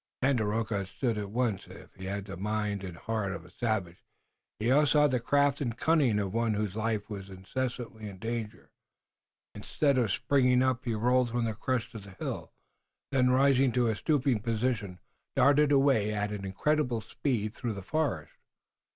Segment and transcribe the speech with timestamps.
[0.23, 1.67] Tandakora understood at once.
[1.67, 4.03] If he had the mind and heart of a savage
[4.59, 8.17] he had also all the craft and cunning of one whose life was incessantly in
[8.17, 8.71] danger.
[9.53, 12.51] Instead of springing up, he rolled from the crest of the hill,
[13.11, 14.97] then, rising to a stooping position,
[15.35, 18.33] darted away at incredible speed through the forest.